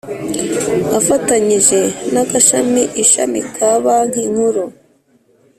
[0.99, 1.79] afatanyije
[2.13, 4.63] n Agashami Ishami ka banki nkuru